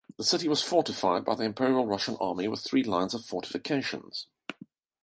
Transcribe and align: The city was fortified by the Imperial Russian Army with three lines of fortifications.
The 0.17 0.23
city 0.23 0.47
was 0.47 0.63
fortified 0.63 1.25
by 1.25 1.35
the 1.35 1.43
Imperial 1.43 1.85
Russian 1.85 2.15
Army 2.19 2.47
with 2.47 2.61
three 2.61 2.81
lines 2.83 3.13
of 3.13 3.23
fortifications. 3.23 4.25